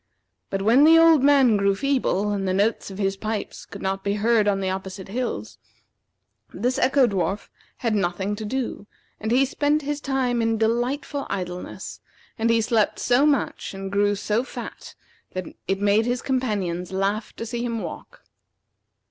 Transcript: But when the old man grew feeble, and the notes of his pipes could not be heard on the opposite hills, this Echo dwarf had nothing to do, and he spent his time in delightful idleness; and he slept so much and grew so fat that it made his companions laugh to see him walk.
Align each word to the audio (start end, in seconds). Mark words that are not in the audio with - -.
But 0.49 0.63
when 0.63 0.83
the 0.83 0.97
old 0.97 1.21
man 1.21 1.57
grew 1.57 1.75
feeble, 1.75 2.31
and 2.31 2.47
the 2.47 2.55
notes 2.55 2.89
of 2.89 2.97
his 2.97 3.15
pipes 3.15 3.67
could 3.67 3.83
not 3.83 4.03
be 4.03 4.15
heard 4.15 4.47
on 4.47 4.59
the 4.59 4.71
opposite 4.71 5.09
hills, 5.09 5.59
this 6.51 6.79
Echo 6.79 7.05
dwarf 7.05 7.49
had 7.77 7.93
nothing 7.93 8.35
to 8.37 8.43
do, 8.43 8.87
and 9.19 9.29
he 9.29 9.45
spent 9.45 9.83
his 9.83 10.01
time 10.01 10.41
in 10.41 10.57
delightful 10.57 11.27
idleness; 11.29 11.99
and 12.39 12.49
he 12.49 12.61
slept 12.61 12.97
so 12.97 13.27
much 13.27 13.75
and 13.75 13.91
grew 13.91 14.15
so 14.15 14.43
fat 14.43 14.95
that 15.33 15.45
it 15.67 15.79
made 15.79 16.07
his 16.07 16.23
companions 16.23 16.91
laugh 16.91 17.31
to 17.35 17.45
see 17.45 17.63
him 17.63 17.79
walk. 17.83 18.23